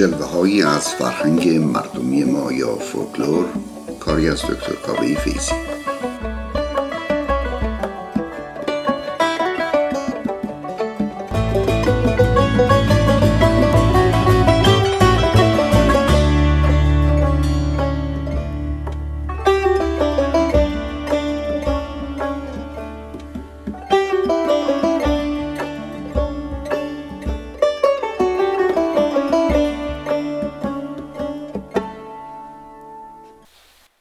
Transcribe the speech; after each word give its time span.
جلوه 0.00 0.26
هایی 0.26 0.62
از 0.62 0.88
فرهنگ 0.88 1.48
مردمی 1.48 2.24
ما 2.24 2.52
یا 2.52 2.76
فولکلور 2.76 3.44
کاری 4.00 4.28
از 4.28 4.42
دکتر 4.42 4.72
کاوه 4.86 5.14
فیزی 5.14 5.69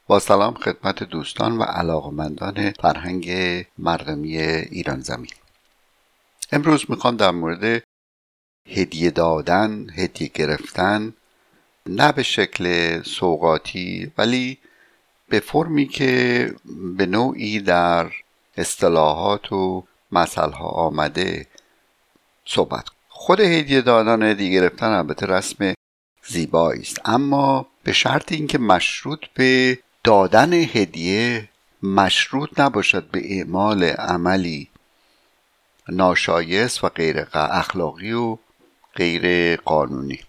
با 0.10 0.20
سلام 0.20 0.54
خدمت 0.54 1.04
دوستان 1.04 1.58
و 1.58 1.64
علاقمندان 1.64 2.72
فرهنگ 2.72 3.30
مردمی 3.78 4.38
ایران 4.38 5.00
زمین. 5.00 5.32
امروز 6.52 6.86
می‌خوام 6.90 7.18
در 7.18 7.32
مورد 7.32 7.84
هدیه 8.68 9.12
دادن 9.12 9.88
هدیه 9.96 10.32
گرفتن 10.34 11.14
نه 11.86 12.12
به 12.12 12.24
شکل 12.24 13.02
سوقاتی 13.02 14.12
ولی 14.18 14.58
به 15.28 15.40
فرمی 15.40 15.88
که 15.88 16.54
به 16.98 17.06
نوعی 17.06 17.60
در 17.60 18.12
اصطلاحات 18.58 19.52
و 19.52 19.84
مسئله 20.12 20.56
آمده 20.58 21.48
صحبت 22.46 22.86
خود 23.10 23.40
هدیه 23.40 23.82
دادن 23.82 24.24
هدیه 24.24 24.52
گرفتن 24.52 24.88
البته 24.88 25.26
رسم 25.26 25.74
زیبایی 26.28 26.82
است. 26.82 27.02
اما 27.06 27.68
به 27.84 27.94
شرط 27.94 28.32
اینکه 28.32 28.58
مشروط 28.58 29.20
به 29.34 29.80
دادن 30.04 30.54
هدیه 30.54 31.50
مشروط 31.84 32.60
نباشد 32.60 33.12
به 33.12 33.38
اعمال 33.38 33.84
عملی 33.84 34.70
ناشایست 35.90 36.84
و 36.84 36.90
غیر 36.90 37.28
اخلاقی 37.34 38.12
و 38.12 38.38
غیر 38.96 39.56
قانونی. 39.56 40.20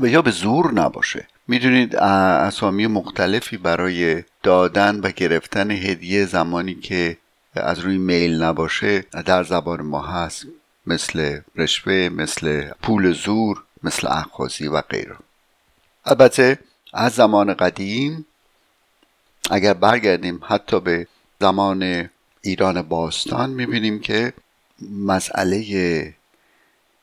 و 0.00 0.06
یا 0.06 0.22
به 0.22 0.30
زور 0.30 0.72
نباشه. 0.72 1.26
می‌دونید 1.48 1.96
اسامی 1.96 2.86
مختلفی 2.86 3.56
برای 3.56 4.24
دادن 4.42 5.00
و 5.00 5.10
گرفتن 5.10 5.70
هدیه 5.70 6.26
زمانی 6.26 6.74
که 6.74 7.16
از 7.54 7.78
روی 7.78 7.98
میل 7.98 8.42
نباشه 8.42 9.00
در 9.00 9.44
زبان 9.44 9.82
ما 9.82 10.02
هست. 10.02 10.46
مثل 10.86 11.40
رشوه 11.56 12.08
مثل 12.12 12.70
پول 12.82 13.12
زور 13.12 13.62
مثل 13.82 14.06
اخوازی 14.10 14.68
و 14.68 14.80
غیره. 14.80 15.16
البته 16.04 16.58
از 16.92 17.12
زمان 17.12 17.54
قدیم 17.54 18.26
اگر 19.50 19.74
برگردیم 19.74 20.40
حتی 20.42 20.80
به 20.80 21.06
زمان 21.40 22.10
ایران 22.42 22.82
باستان 22.82 23.50
می‌بینیم 23.50 24.00
که 24.00 24.32
مسئله 24.90 26.14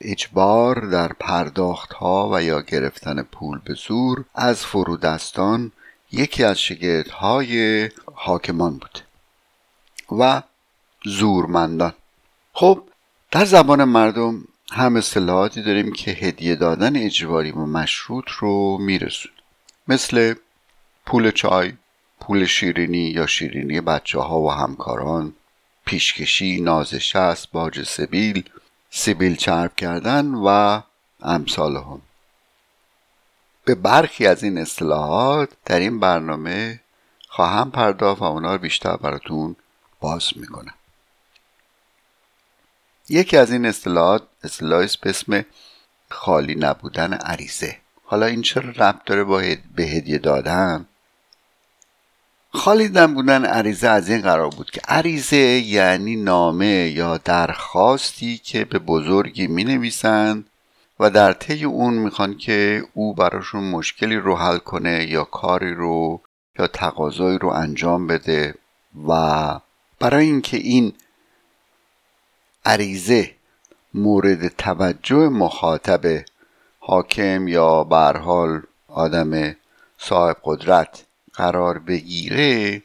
اجبار 0.01 0.79
در 0.79 1.07
پرداخت 1.07 1.93
ها 1.93 2.29
و 2.33 2.43
یا 2.43 2.61
گرفتن 2.61 3.23
پول 3.23 3.59
به 3.65 3.73
زور 3.73 4.25
از 4.35 4.65
فرودستان 4.65 5.71
یکی 6.11 6.43
از 6.43 6.59
های 7.11 7.89
حاکمان 8.13 8.77
بود 8.77 8.99
و 10.19 10.41
زورمندان. 11.05 11.93
خب 12.53 12.83
در 13.31 13.45
زبان 13.45 13.83
مردم 13.83 14.43
هم 14.71 14.95
اصطلاحاتی 14.95 15.61
داریم 15.61 15.91
که 15.91 16.11
هدیه 16.11 16.55
دادن 16.55 16.95
اجباری 16.95 17.51
و 17.51 17.65
مشروط 17.65 18.25
رو 18.39 18.77
میرسون 18.77 19.31
مثل 19.87 20.33
پول 21.05 21.31
چای. 21.31 21.73
پول 22.21 22.45
شیرینی 22.45 23.09
یا 23.09 23.25
شیرینی 23.25 23.81
بچه 23.81 24.19
ها 24.19 24.41
و 24.41 24.51
همکاران 24.51 25.33
پیشکشی 25.85 26.61
نازشست 26.61 27.51
باج 27.51 27.83
سبیل 27.83 28.49
سیبیل 28.89 29.35
چرب 29.35 29.75
کردن 29.75 30.25
و 30.33 30.81
امثال 31.21 31.75
هم 31.75 32.01
به 33.65 33.75
برخی 33.75 34.27
از 34.27 34.43
این 34.43 34.57
اصطلاحات 34.57 35.49
در 35.65 35.79
این 35.79 35.99
برنامه 35.99 36.79
خواهم 37.27 37.71
پرداخت 37.71 38.21
و 38.21 38.25
اونا 38.25 38.51
رو 38.53 38.57
بیشتر 38.57 38.95
براتون 38.95 39.55
باز 39.99 40.29
می‌کنم. 40.35 40.73
یکی 43.09 43.37
از 43.37 43.51
این 43.51 43.65
اصطلاحات 43.65 44.23
اصطلاحی 44.43 44.87
به 45.01 45.09
اسم 45.09 45.45
خالی 46.09 46.55
نبودن 46.55 47.13
عریضه. 47.13 47.77
حالا 48.05 48.25
این 48.25 48.41
چرا 48.41 48.69
ربط 48.69 49.05
داره 49.05 49.23
به 49.75 49.83
هدیه 49.83 50.17
دادن؟ 50.17 50.85
خالیدن 52.53 53.13
بودن 53.13 53.45
عریضه 53.45 53.87
از 53.87 54.09
این 54.09 54.21
قرار 54.21 54.49
بود 54.49 54.71
که 54.71 54.81
عریضه 54.87 55.37
یعنی 55.37 56.15
نامه 56.15 56.91
یا 56.95 57.17
درخواستی 57.17 58.37
که 58.37 58.65
به 58.65 58.79
بزرگی 58.79 59.47
می 59.47 59.63
نویسند 59.63 60.49
و 60.99 61.09
در 61.09 61.33
طی 61.33 61.63
اون 61.65 61.93
می‌خوان 61.93 62.37
که 62.37 62.83
او 62.93 63.13
براشون 63.13 63.63
مشکلی 63.63 64.15
رو 64.15 64.35
حل 64.35 64.57
کنه 64.57 65.07
یا 65.09 65.23
کاری 65.23 65.73
رو 65.73 66.21
یا 66.59 66.67
تقاضایی 66.67 67.37
رو 67.37 67.49
انجام 67.49 68.07
بده 68.07 68.55
و 69.07 69.59
برای 69.99 70.25
اینکه 70.25 70.57
این 70.57 70.93
عریضه 72.65 73.31
مورد 73.93 74.47
توجه 74.47 75.29
مخاطب 75.29 76.25
حاکم 76.79 77.47
یا 77.47 77.83
برحال 77.83 78.61
آدم 78.87 79.55
صاحب 79.97 80.37
قدرت 80.43 81.05
قرار 81.33 81.79
بگیره 81.79 82.81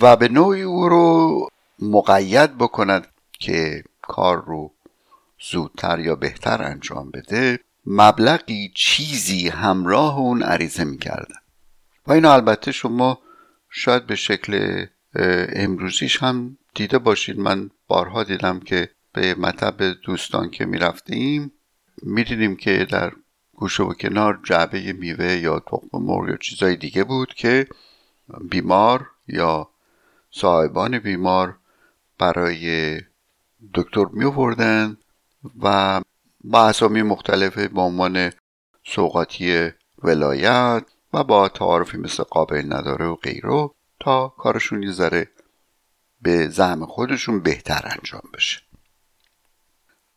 و 0.00 0.16
به 0.16 0.28
نوعی 0.28 0.62
او 0.62 0.88
رو 0.88 1.48
مقید 1.78 2.58
بکند 2.58 3.06
که 3.32 3.84
کار 4.02 4.44
رو 4.44 4.72
زودتر 5.50 5.98
یا 5.98 6.14
بهتر 6.16 6.62
انجام 6.62 7.10
بده 7.10 7.58
مبلغی 7.86 8.72
چیزی 8.74 9.48
همراه 9.48 10.18
اون 10.18 10.42
عریضه 10.42 10.84
می‌کردن 10.84 11.34
و 12.06 12.12
اینو 12.12 12.30
البته 12.30 12.72
شما 12.72 13.18
شاید 13.70 14.06
به 14.06 14.16
شکل 14.16 14.84
امروزیش 15.54 16.22
هم 16.22 16.58
دیده 16.74 16.98
باشید. 16.98 17.38
من 17.38 17.70
بارها 17.88 18.24
دیدم 18.24 18.60
که 18.60 18.90
به 19.12 19.34
مطب 19.34 19.82
دوستان 19.82 20.50
که 20.50 20.64
می‌رفتیم 20.64 21.52
می‌دیدیم 22.02 22.56
که 22.56 22.86
در 22.90 23.12
گوشه 23.60 23.82
و 23.82 23.92
کنار 23.92 24.40
جعبه 24.44 24.92
میوه 24.92 25.32
یا 25.32 25.60
تخم 25.60 25.88
مرغ 25.92 26.28
یا 26.28 26.36
چیزای 26.36 26.76
دیگه 26.76 27.04
بود 27.04 27.34
که 27.34 27.66
بیمار 28.50 29.10
یا 29.28 29.70
صاحبان 30.30 30.98
بیمار 30.98 31.58
برای 32.18 33.00
دکتر 33.74 34.04
می 34.12 34.24
و 35.62 36.00
با 36.44 36.66
اسامی 36.66 37.02
مختلف 37.02 37.58
به 37.58 37.80
عنوان 37.80 38.32
سوقاتی 38.84 39.70
ولایت 40.02 40.84
و 41.12 41.24
با 41.24 41.48
تعارفی 41.48 41.98
مثل 41.98 42.22
قابل 42.22 42.62
نداره 42.66 43.06
و 43.06 43.14
غیره 43.14 43.70
تا 44.00 44.28
کارشون 44.28 44.82
یه 44.82 44.92
ذره 44.92 45.28
به 46.22 46.48
زعم 46.48 46.86
خودشون 46.86 47.40
بهتر 47.40 47.82
انجام 47.84 48.22
بشه. 48.34 48.60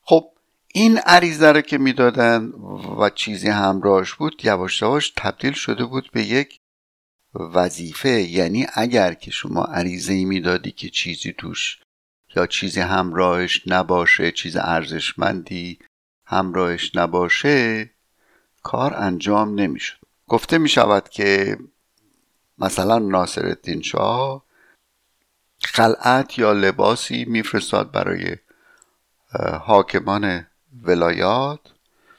خب 0.01 0.32
این 0.75 0.97
عریضه 0.97 1.51
رو 1.51 1.61
که 1.61 1.77
می‌دادن 1.77 2.45
و 2.99 3.09
چیزی 3.09 3.49
همراهش 3.49 4.13
بود 4.13 4.45
یواش 4.45 4.81
یواش 4.81 5.13
تبدیل 5.17 5.53
شده 5.53 5.85
بود 5.85 6.09
به 6.11 6.23
یک 6.23 6.59
وظیفه. 7.35 8.09
یعنی 8.09 8.67
اگر 8.73 9.13
که 9.13 9.31
شما 9.31 9.63
عریضه 9.63 10.13
ای 10.13 10.25
می‌دادی 10.25 10.71
که 10.71 10.89
چیزی 10.89 11.33
توش 11.33 11.79
یا 12.35 12.47
چیزی 12.47 12.79
همراهش 12.79 13.61
نباشه 13.67 14.31
چیز 14.31 14.55
ارزشمندی 14.55 15.79
همراهش 16.25 16.95
نباشه 16.95 17.89
کار 18.63 18.93
انجام 18.93 19.59
نمی‌شد. 19.59 19.97
گفته 20.27 20.57
می 20.57 20.69
شود 20.69 21.09
که 21.09 21.57
مثلا 22.57 22.99
ناصر 22.99 23.45
الدین 23.45 23.81
شاه 23.81 24.45
خلعت 25.63 26.39
یا 26.39 26.53
لباسی 26.53 27.25
میفرستاد 27.25 27.91
برای 27.91 28.37
حاکمان 29.61 30.47
ولایات 30.81 31.59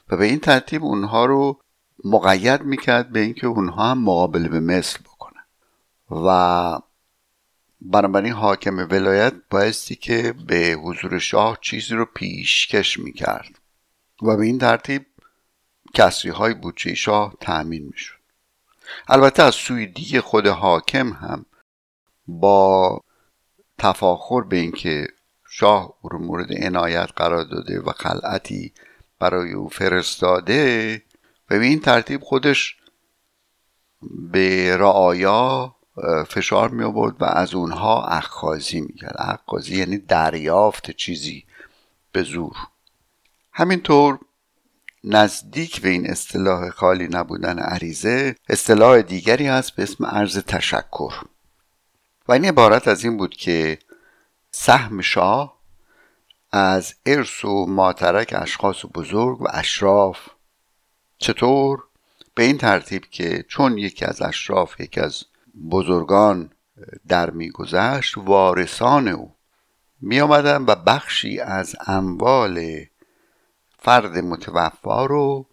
و 0.09 0.17
به 0.17 0.25
این 0.25 0.39
ترتیب 0.39 0.83
اونها 0.83 1.25
رو 1.25 1.61
مقید 2.03 2.61
می‌کرد 2.61 3.11
به 3.11 3.19
اینکه 3.19 3.47
اونها 3.47 3.91
هم 3.91 4.03
مقابل 4.03 4.47
به 4.47 4.59
مثل 4.59 4.99
بکنن. 4.99 5.45
و 6.11 6.79
بنابراین 7.81 8.33
حاکم 8.33 8.77
ولایت 8.77 9.33
بایستی 9.49 9.95
که 9.95 10.33
به 10.47 10.77
حضور 10.83 11.19
شاه 11.19 11.57
چیزی 11.61 11.95
رو 11.95 12.05
پیشکش 12.05 12.99
می‌کرد 12.99 13.59
و 14.21 14.37
به 14.37 14.45
این 14.45 14.57
ترتیب 14.57 15.05
کسری 15.93 16.31
های 16.31 16.53
بودجه 16.53 16.95
شاه 16.95 17.35
تأمین 17.41 17.85
می‌شد. 17.85 18.15
البته 19.07 19.43
از 19.43 19.55
سوی 19.55 19.87
دیگه 19.87 20.21
خود 20.21 20.47
حاکم 20.47 21.13
هم 21.13 21.45
با 22.27 23.01
تفاخر 23.77 24.41
به 24.41 24.57
اینکه 24.57 25.07
شاه 25.57 25.93
او 26.01 26.09
رو 26.09 26.19
مورد 26.19 26.63
عنایت 26.63 27.09
قرار 27.15 27.43
داده 27.43 27.79
و 27.79 27.91
خلعتی 27.91 28.73
برای 29.19 29.53
او 29.53 29.69
فرستاده 29.69 30.95
و 31.49 31.59
به 31.59 31.65
این 31.65 31.79
ترتیب 31.79 32.21
خودش 32.21 32.77
به 34.31 34.77
رعایا 34.77 35.75
فشار 36.27 36.69
می 36.69 36.83
آورد 36.83 37.21
و 37.21 37.25
از 37.25 37.55
اونها 37.55 38.05
اخخازی 38.05 38.81
می‌کرد. 38.81 39.15
اخخازی 39.17 39.77
یعنی 39.77 39.97
دریافت 39.97 40.91
چیزی 40.91 41.45
به 42.11 42.23
زور. 42.23 42.55
همینطور 43.51 44.19
نزدیک 45.03 45.81
به 45.81 45.89
این 45.89 46.09
اصطلاح 46.09 46.69
خالی 46.69 47.07
نبودن 47.07 47.59
عریضه 47.59 48.35
اصطلاح 48.49 49.01
دیگری 49.01 49.47
هست 49.47 49.75
به 49.75 49.83
اسم 49.83 50.05
عرض 50.05 50.37
تشکر. 50.37 51.13
و 52.27 52.31
این 52.31 52.45
عبارت 52.45 52.87
از 52.87 53.03
این 53.03 53.17
بود 53.17 53.33
که 53.35 53.79
سهم 54.57 55.01
شاه 55.01 55.57
از 56.51 56.95
ارث 57.05 57.45
و 57.45 57.65
ماترک 57.65 58.33
اشخاص 58.37 58.85
بزرگ 58.93 59.41
و 59.41 59.47
اشراف. 59.53 60.19
چطور؟ 61.17 61.83
به 62.35 62.43
این 62.43 62.57
ترتیب 62.57 63.05
که 63.05 63.45
چون 63.47 63.77
یکی 63.77 64.05
از 64.05 64.21
اشراف 64.21 64.79
یکی 64.79 64.99
از 64.99 65.23
بزرگان 65.71 66.51
در 67.07 67.29
میگذشت 67.29 68.17
وارثان 68.17 69.07
او 69.07 69.35
می 70.01 70.21
آمدن 70.21 70.61
و 70.61 70.75
بخشی 70.75 71.39
از 71.39 71.75
اموال 71.87 72.85
فرد 73.79 74.17
متوفا 74.17 75.05
رو 75.05 75.45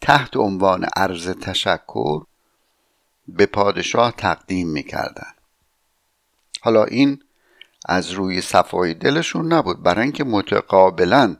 تحت 0.00 0.36
عنوان 0.36 0.86
عرض 0.96 1.28
تشکر 1.28 2.24
به 3.28 3.46
پادشاه 3.46 4.12
تقدیم 4.12 4.68
می‌کردن 4.68 5.32
حالا 6.60 6.84
این 6.84 7.22
از 7.86 8.10
روی 8.10 8.40
صفای 8.40 8.94
دلشون 8.94 9.52
نبود. 9.52 9.82
برای 9.82 10.02
اینکه 10.02 10.24
متقابلا 10.24 11.36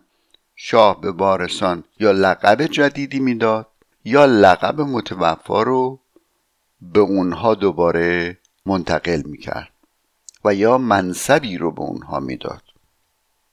شاه 0.56 1.00
به 1.00 1.10
وارثان 1.10 1.84
یا 2.00 2.12
لقب 2.12 2.66
جدیدی 2.66 3.20
می‌داد 3.20 3.66
یا 4.04 4.24
لقب 4.24 4.80
متوفا 4.80 5.62
رو 5.62 6.00
به 6.80 7.00
اونها 7.00 7.54
دوباره 7.54 8.38
منتقل 8.66 9.22
می‌کرد 9.24 9.70
و 10.44 10.54
یا 10.54 10.78
منصبی 10.78 11.58
رو 11.58 11.70
به 11.70 11.80
اونها 11.80 12.20
می‌داد. 12.20 12.62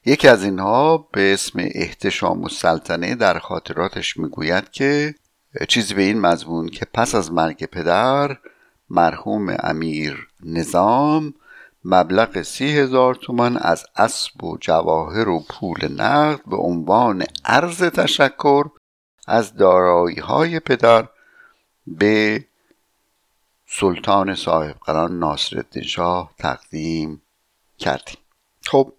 یکی 0.05 0.27
از 0.27 0.43
اینها 0.43 0.97
به 0.97 1.33
اسم 1.33 1.59
احتشام 1.59 2.43
و 2.43 2.49
سلطنه 2.49 3.15
در 3.15 3.39
خاطراتش 3.39 4.17
می‌گوید 4.17 4.71
که 4.71 5.15
چیزی 5.67 5.93
به 5.93 6.01
این 6.01 6.19
مضمون 6.19 6.69
که 6.69 6.85
پس 6.93 7.15
از 7.15 7.31
مرگ 7.31 7.65
پدر 7.65 8.37
مرحوم 8.89 9.55
امیر 9.59 10.27
نظام 10.43 11.33
مبلغ 11.87 12.41
سی 12.41 12.77
هزار 12.77 13.15
تومان 13.15 13.57
از 13.57 13.85
اسب 13.95 14.43
و 14.43 14.57
جواهر 14.61 15.29
و 15.29 15.45
پول 15.49 16.01
نقد 16.01 16.41
به 16.45 16.57
عنوان 16.57 17.23
عرض 17.45 17.77
تشکر 17.83 18.65
از 19.27 19.55
دارایی 19.55 20.19
های 20.19 20.59
پدر 20.59 21.07
به 21.87 22.45
سلطان 23.67 24.35
صاحب 24.35 24.75
قران 24.85 25.19
ناصرالدین 25.19 25.83
شاه 25.83 26.31
تقدیم 26.39 27.21
کردیم. 27.77 28.17
خب 28.65 28.93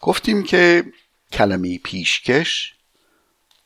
گفتیم 0.00 0.42
که 0.42 0.92
کلمه 1.32 1.78
پیشکش 1.78 2.74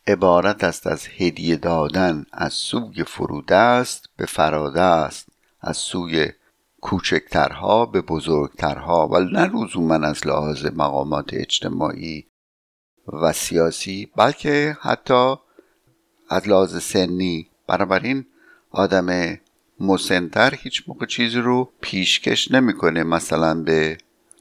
عبارت 0.06 0.64
است 0.64 0.86
از 0.86 1.06
هدیه 1.18 1.56
دادن 1.56 2.26
از 2.32 2.52
سوی 2.52 3.04
فروده 3.04 3.56
است 3.56 4.08
به 4.16 4.26
فراده 4.26 4.80
است 4.80 5.28
از 5.60 5.76
سوی 5.76 6.32
کوچکترها 6.82 7.86
به 7.86 8.00
بزرگترها 8.00 9.08
ولی 9.08 9.32
نه 9.32 9.78
من 9.78 10.04
از 10.04 10.26
لحاظ 10.26 10.66
مقامات 10.66 11.34
اجتماعی 11.34 12.26
و 13.22 13.32
سیاسی 13.32 14.10
بلکه 14.16 14.76
حتی 14.80 15.34
از 16.28 16.48
لحاظ 16.48 16.82
سنی. 16.82 17.50
بنابراین 17.68 18.26
آدم 18.70 19.38
مسنتر 19.80 20.54
هیچ 20.54 20.82
موقع 20.88 21.06
چیزی 21.06 21.38
رو 21.38 21.70
پیشکش 21.80 22.50
نمی‌کنه 22.50 23.02
مثلا 23.02 23.62
به 23.62 23.98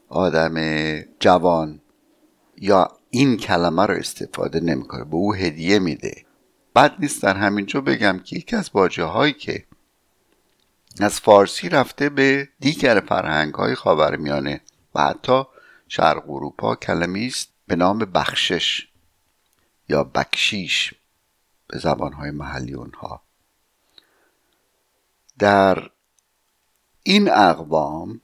آدم 0.08 0.56
جوان 1.20 1.80
یا 2.58 2.88
این 3.10 3.36
کلمه 3.36 3.86
رو 3.86 3.94
استفاده 3.94 4.60
نمی‌کنه 4.60 5.04
به 5.04 5.14
او 5.14 5.34
هدیه 5.34 5.78
میده. 5.78 6.24
بد 6.76 6.94
نیست 6.98 7.22
در 7.22 7.36
همینجا 7.36 7.80
بگم 7.80 8.20
که 8.24 8.36
یکی 8.36 8.56
از 8.56 8.72
باجه 8.72 9.04
هایی 9.04 9.32
که 9.32 9.64
از 11.00 11.20
فارسی 11.20 11.68
رفته 11.68 12.08
به 12.08 12.48
دیگر 12.60 13.00
فرهنگ 13.00 13.54
های 13.54 13.74
خاورمیانه 13.74 14.60
و 14.94 15.00
حتی 15.00 15.42
شرق 15.88 16.30
اروپا 16.30 16.74
کلمی 16.76 17.26
است 17.26 17.48
به 17.66 17.76
نام 17.76 17.98
بخشش 17.98 18.88
یا 19.88 20.04
بکشیش 20.04 20.94
به 21.68 21.78
زبانهای 21.78 22.30
محلی 22.30 22.74
اونها. 22.74 23.22
در 25.38 25.90
این 27.02 27.30
اقوام 27.30 28.20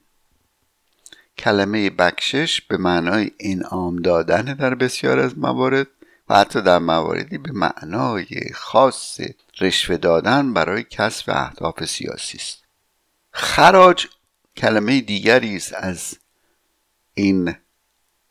کلمه 1.37 1.89
بکشش 1.89 2.61
به 2.61 2.77
معنای 2.77 3.31
انعام 3.39 3.95
دادن 3.95 4.41
در 4.41 4.75
بسیار 4.75 5.19
از 5.19 5.37
موارد 5.37 5.87
و 6.29 6.35
حتی 6.35 6.61
در 6.61 6.79
مواردی 6.79 7.37
به 7.37 7.51
معنای 7.51 8.27
خاص 8.53 9.19
رشوه 9.61 9.97
دادن 9.97 10.53
برای 10.53 10.83
کسب 10.83 11.29
اهداف 11.29 11.85
سیاسی 11.85 12.37
است. 12.37 12.63
خراج 13.31 14.07
کلمه 14.57 15.01
دیگری 15.01 15.55
است 15.55 15.73
از 15.73 16.17
این 17.13 17.55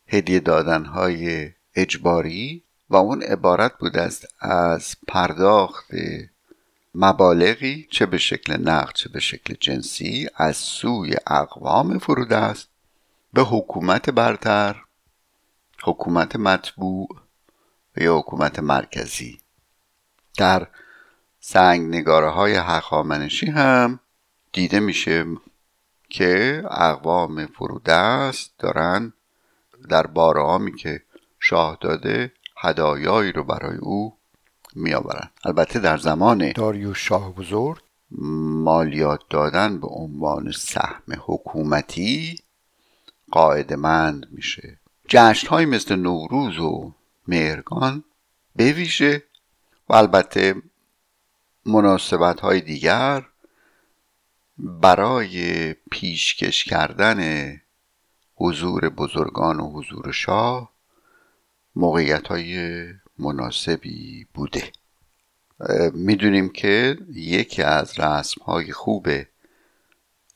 هدیه 0.06 0.40
دادن 0.40 0.84
های 0.84 1.50
اجباری 1.74 2.64
و 2.90 2.96
اون 2.96 3.22
عبارت 3.22 3.78
بود 3.78 3.96
است 3.96 4.26
از 4.40 4.96
پرداخت 5.08 5.90
مبالغی 6.94 7.88
چه 7.90 8.06
به 8.06 8.18
شکل 8.18 8.56
نقد 8.56 8.94
چه 8.94 9.08
به 9.08 9.20
شکل 9.20 9.54
جنسی 9.60 10.28
از 10.34 10.56
سوی 10.56 11.16
اقوام 11.26 11.98
فرود 11.98 12.32
است 12.32 12.68
به 13.32 13.42
حکومت 13.42 14.10
برتر 14.10 14.84
حکومت 15.82 16.36
مطبوع 16.36 17.08
یا 18.00 18.18
حکومت 18.18 18.58
مرکزی. 18.58 19.40
در 20.38 20.66
سنگ 21.40 21.94
نگاره 21.94 22.30
های 22.30 22.54
حقامنشی 22.54 23.46
هم 23.46 24.00
دیده 24.52 24.80
میشه 24.80 25.24
که 26.08 26.62
اقوام 26.70 27.46
فرودست 27.46 28.58
دارن 28.58 29.12
در 29.88 30.06
بارهامی 30.06 30.76
که 30.76 31.02
شاه 31.40 31.78
داده 31.80 32.32
هدایایی 32.56 33.32
رو 33.32 33.44
برای 33.44 33.76
او 33.76 34.16
میآورند. 34.74 35.30
البته 35.44 35.78
در 35.78 35.98
زمان 35.98 36.52
داریوش 36.52 37.08
شاه 37.08 37.34
بزرگ 37.34 37.78
مالیات 38.10 39.20
دادن 39.30 39.80
به 39.80 39.86
عنوان 39.86 40.52
سهم 40.52 41.02
حکومتی 41.26 42.38
قاعدمند 43.30 44.26
میشه. 44.30 44.78
جشن 45.08 45.48
های 45.48 45.66
مثل 45.66 45.96
نوروز 45.96 46.58
و 46.58 46.92
مهرگان 47.28 48.04
به 48.56 48.72
ویژه 48.72 49.22
و 49.88 49.94
البته 49.94 50.54
مناسبت 51.66 52.40
های 52.40 52.60
دیگر 52.60 53.24
برای 54.58 55.72
پیشکش 55.90 56.64
کردن 56.64 57.20
حضور 58.34 58.88
بزرگان 58.88 59.60
و 59.60 59.70
حضور 59.70 60.12
شاه 60.12 60.72
موقعیت 61.76 62.28
های 62.28 62.84
مناسبی 63.18 64.26
بوده. 64.34 64.72
می‌دونیم 65.92 66.48
که 66.48 66.98
یکی 67.12 67.62
از 67.62 68.00
رسم 68.00 68.40
های 68.44 68.72
خوب 68.72 69.08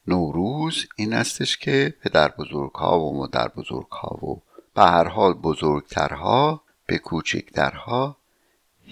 نوروز 0.06 0.86
این 0.96 1.12
استش 1.12 1.56
که 1.56 1.94
پدر 2.00 2.28
بزرگ 2.28 2.72
ها 2.72 3.00
و 3.00 3.16
مادر 3.16 3.48
بزرگ 3.48 3.90
ها 3.90 4.26
و 4.26 4.42
به 4.74 4.82
هر 4.82 5.08
حال 5.08 5.32
بزرگترها 5.32 6.61
به 6.86 6.98
کوچکترها 6.98 8.16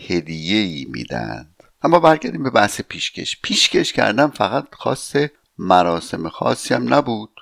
هدیه 0.09 0.59
ای 0.59 0.87
میدند. 0.91 1.63
اما 1.83 2.01
برگردیم 2.01 2.43
به 2.43 2.51
بحث 2.51 2.81
پیشکش. 2.81 3.41
پیشکش 3.43 3.93
کردن 3.93 4.27
فقط 4.27 4.75
خاص 4.75 5.17
مراسم 5.59 6.29
خاصی 6.29 6.75
هم 6.75 6.95
نبود. 6.95 7.41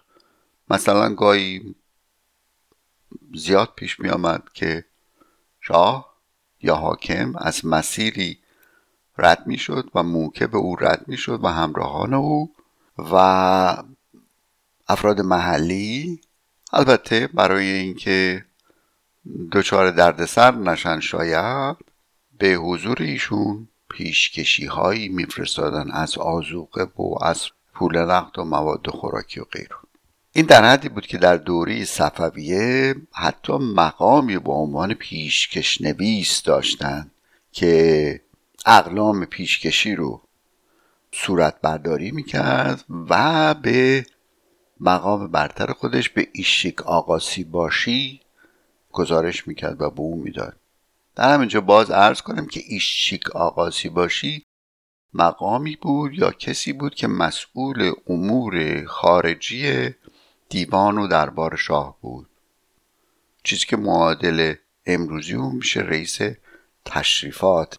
مثلا 0.70 1.14
گاهی 1.14 1.74
زیاد 3.34 3.72
پیش 3.76 4.00
می 4.00 4.08
آمد 4.08 4.42
که 4.54 4.84
شاه 5.60 6.14
یا 6.62 6.74
حاکم 6.74 7.36
از 7.36 7.66
مسیری 7.66 8.38
رد 9.18 9.46
می 9.46 9.58
شد 9.58 9.90
و 9.94 10.02
موکه 10.02 10.46
به 10.46 10.58
او 10.58 10.76
رد 10.76 11.04
می 11.08 11.16
شد 11.16 11.40
و 11.44 11.48
همراهان 11.48 12.14
او 12.14 12.54
و 12.98 13.14
افراد 14.88 15.20
محلی. 15.20 16.20
البته 16.72 17.26
برای 17.26 17.66
اینکه 17.66 18.44
دچار 19.52 19.90
دردسر 19.90 20.54
نشن 20.54 21.00
شاید. 21.00 21.76
به 22.38 22.48
حضور 22.48 22.96
ایشون 23.02 23.68
پیشکشی 23.90 24.66
هایی 24.66 25.08
میفرستادن 25.08 25.90
از 25.90 26.18
آزوقه 26.18 26.84
و 26.84 27.24
از 27.24 27.48
پول 27.74 27.98
نقد 27.98 28.38
و 28.38 28.44
مواد 28.44 28.86
خوراکی 28.90 29.40
و 29.40 29.44
غیره. 29.44 29.76
این 30.32 30.46
در 30.46 30.64
حدی 30.64 30.88
بود 30.88 31.06
که 31.06 31.18
در 31.18 31.36
دوره 31.36 31.84
صفویه 31.84 32.94
حتی 33.12 33.52
مقامی 33.52 34.38
به 34.38 34.52
عنوان 34.52 34.94
پیشکش 34.94 35.80
نویس 35.80 36.42
داشتند 36.42 37.10
که 37.52 38.20
اقلام 38.66 39.24
پیشکشی 39.24 39.94
رو 39.94 40.22
صورت 41.12 41.60
برداری 41.62 42.10
می‌کرد 42.10 42.84
و 43.10 43.54
به 43.54 44.06
مقام 44.80 45.28
برتر 45.28 45.72
خودش 45.72 46.08
به 46.08 46.28
ایشیک 46.32 46.82
آقاسی 46.82 47.44
باشی 47.44 48.20
گزارش 48.92 49.48
می‌کرد 49.48 49.80
و 49.80 49.90
به 49.90 50.00
او 50.00 50.22
می‌داد. 50.22 50.56
در 51.14 51.34
همینجا 51.34 51.60
باز 51.60 51.90
عرض 51.90 52.22
کنم 52.22 52.46
که 52.46 52.62
ایشیک 52.66 53.30
آقاسی 53.30 53.88
باشی 53.88 54.44
مقامی 55.14 55.76
بود 55.76 56.14
یا 56.14 56.30
کسی 56.30 56.72
بود 56.72 56.94
که 56.94 57.06
مسئول 57.06 57.92
امور 58.06 58.84
خارجی 58.84 59.90
دیوان 60.48 60.98
و 60.98 61.06
دربار 61.06 61.56
شاه 61.56 61.96
بود؟ 62.00 62.28
چیزی 63.44 63.66
که 63.66 63.76
معادل 63.76 64.54
امروزی 64.86 65.34
اون 65.34 65.54
میشه 65.54 65.80
رئیس 65.80 66.18
تشریفات. 66.84 67.78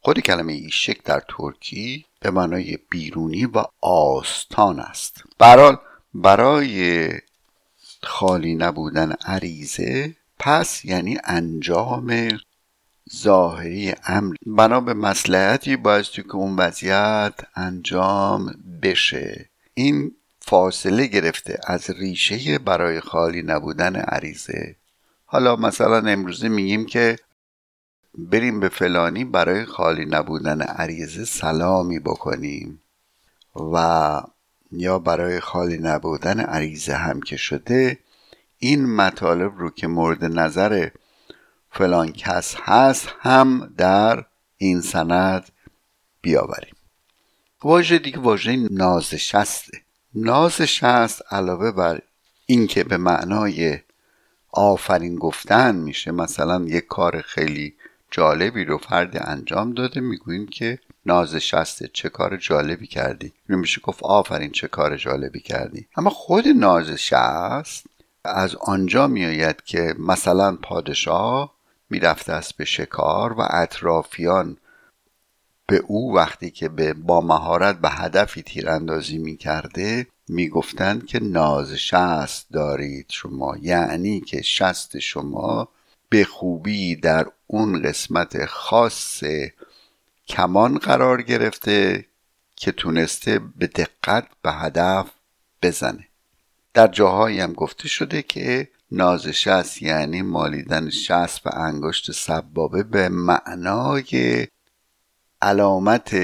خود 0.00 0.20
کلمه 0.20 0.52
ایشک 0.52 1.02
در 1.02 1.22
ترکی 1.28 2.04
به 2.20 2.30
معنای 2.30 2.78
بیرونی 2.90 3.46
و 3.46 3.64
آستان 3.80 4.80
است. 4.80 5.24
برای 6.14 7.10
خالی 8.02 8.54
نبودن 8.54 9.12
عریضه 9.12 10.16
پس 10.46 10.84
یعنی 10.84 11.18
انجام 11.24 12.28
ظاهری 13.16 13.94
امر. 14.06 14.34
بنا 14.46 14.80
به 14.80 14.94
مسلحتی 14.94 15.76
بایستی 15.76 16.22
که 16.22 16.34
اون 16.34 16.56
وضعیت 16.56 17.34
انجام 17.54 18.54
بشه. 18.82 19.50
این 19.74 20.12
فاصله 20.40 21.06
گرفته 21.06 21.60
از 21.66 21.90
ریشه 21.90 22.58
برای 22.58 23.00
خالی 23.00 23.42
نبودن 23.42 23.96
عریضه. 23.96 24.76
حالا 25.24 25.56
مثلا 25.56 26.10
امروزه 26.10 26.48
میگیم 26.48 26.86
که 26.86 27.18
بریم 28.18 28.60
به 28.60 28.68
فلانی 28.68 29.24
برای 29.24 29.64
خالی 29.64 30.04
نبودن 30.04 30.62
عریضه 30.62 31.24
سلامی 31.24 31.98
بکنیم 31.98 32.82
و 33.72 34.22
یا 34.72 34.98
برای 34.98 35.40
خالی 35.40 35.78
نبودن 35.78 36.40
عریضه 36.40 36.94
هم 36.94 37.20
که 37.20 37.36
شده 37.36 37.98
این 38.58 38.96
مطالب 38.96 39.58
رو 39.58 39.70
که 39.70 39.86
مورد 39.86 40.24
نظر 40.24 40.88
فلان 41.70 42.12
کس 42.12 42.54
هست 42.58 43.08
هم 43.20 43.74
در 43.76 44.24
این 44.56 44.80
سند 44.80 45.48
بیاوریم. 46.20 46.74
واژه 47.64 47.98
دیگه 47.98 48.18
واژه 48.18 48.56
نازشسته. 48.70 49.78
نازشست 50.14 51.22
علاوه 51.30 51.72
بر 51.72 52.00
اینکه 52.46 52.84
به 52.84 52.96
معنای 52.96 53.78
آفرین 54.52 55.16
گفتن 55.16 55.74
میشه 55.74 56.10
مثلا 56.10 56.64
یک 56.64 56.86
کار 56.86 57.20
خیلی 57.20 57.74
جالبی 58.10 58.64
رو 58.64 58.78
فرد 58.78 59.16
انجام 59.20 59.72
داده 59.72 60.00
می‌گوییم 60.00 60.46
که 60.46 60.78
نازشسته 61.06 61.90
چه 61.92 62.08
کار 62.08 62.36
جالبی 62.36 62.86
کردی؟ 62.86 63.32
میشه 63.48 63.80
گفت 63.80 64.02
آفرین 64.02 64.50
چه 64.50 64.68
کار 64.68 64.96
جالبی 64.96 65.40
کردی؟ 65.40 65.86
اما 65.96 66.10
خود 66.10 66.48
نازشست 66.48 67.86
از 68.26 68.56
آنجا 68.56 69.06
میآید 69.06 69.62
که 69.62 69.94
مثلا 69.98 70.56
پادشاه 70.56 71.54
می‌رفته 71.90 72.32
است 72.32 72.56
به 72.56 72.64
شکار 72.64 73.32
و 73.32 73.46
اطرافیان 73.50 74.56
به 75.66 75.76
او 75.86 76.14
وقتی 76.14 76.50
که 76.50 76.68
به 76.68 76.94
با 76.94 77.20
مهارت 77.20 77.78
به 77.78 77.90
هدفی 77.90 78.42
تیراندازی 78.42 79.18
می‌کرده 79.18 80.06
می‌گفتند 80.28 81.06
که 81.06 81.20
ناز 81.20 81.72
شست 81.72 82.46
دارید 82.52 83.06
شما. 83.08 83.56
یعنی 83.62 84.20
که 84.20 84.42
شست 84.42 84.98
شما 84.98 85.68
به 86.08 86.24
خوبی 86.24 86.96
در 86.96 87.26
اون 87.46 87.82
قسمت 87.82 88.46
خاص 88.46 89.24
کمان 90.28 90.78
قرار 90.78 91.22
گرفته 91.22 92.06
که 92.56 92.72
تونسته 92.72 93.38
به 93.56 93.66
دقت 93.66 94.26
به 94.42 94.52
هدف 94.52 95.10
بزنه. 95.62 96.05
در 96.76 96.86
جاهایی 96.86 97.40
هم 97.40 97.52
گفته 97.52 97.88
شده 97.88 98.22
که 98.22 98.68
ناز 98.90 99.26
شست 99.26 99.82
یعنی 99.82 100.22
مالیدن 100.22 100.90
شست 100.90 101.46
و 101.46 101.50
انگشت 101.54 102.12
سبابه 102.12 102.82
به 102.82 103.08
معنای 103.08 104.46
علامت 105.42 106.16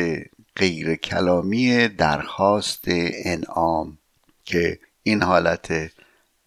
غیر 0.56 0.94
کلامی 0.94 1.88
درخواست 1.88 2.84
انعام 3.24 3.98
که 4.44 4.78
این 5.02 5.22
حالت 5.22 5.92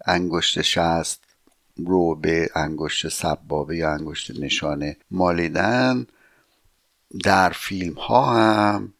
انگشت 0.06 0.62
شست 0.62 1.24
رو 1.78 2.16
به 2.16 2.50
انگشت 2.56 3.08
سبابه 3.08 3.78
یا 3.78 3.92
انگشت 3.92 4.40
نشانه 4.40 4.98
مالیدن 5.12 6.08
در 7.24 7.50
فیلم 7.50 7.94
ها 7.94 8.34
هم 8.36 8.94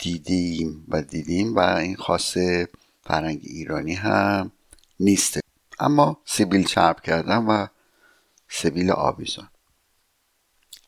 دیدیم 0.00 0.84
و 0.88 1.02
دیدیم 1.02 1.56
و 1.56 1.60
این 1.60 1.96
خاص 1.96 2.36
فرنگ 3.08 3.40
ایرانی 3.42 3.94
هم 3.94 4.52
نیست 5.00 5.40
اما 5.80 6.20
سیبیل 6.24 6.64
چرب 6.64 7.00
کردن 7.00 7.36
و 7.36 7.66
سبیل 8.48 8.90
آویزان. 8.90 9.48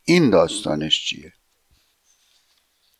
این 0.04 0.30
داستانش 0.30 1.06
چیه؟ 1.06 1.32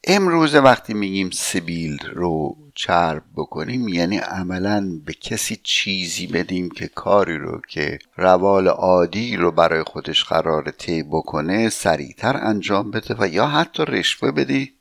امروز 0.04 0.54
وقتی 0.54 0.94
میگیم 0.94 1.30
سبیل 1.30 1.98
رو 1.98 2.56
چرب 2.74 3.22
بکنیم 3.36 3.88
یعنی 3.88 4.16
عملا 4.16 5.00
به 5.04 5.12
کسی 5.12 5.60
چیزی 5.62 6.26
بدیم 6.26 6.70
که 6.70 6.88
کاری 6.88 7.38
رو 7.38 7.60
که 7.68 7.98
روال 8.16 8.68
عادی 8.68 9.36
رو 9.36 9.50
برای 9.50 9.82
خودش 9.82 10.24
قرار 10.24 10.70
طی 10.70 11.02
بکنه 11.02 11.68
سریعتر 11.68 12.36
انجام 12.36 12.90
بده 12.90 13.16
و 13.18 13.28
یا 13.28 13.46
حتی 13.46 13.84
رشوه 13.84 14.30
بدی 14.30 14.79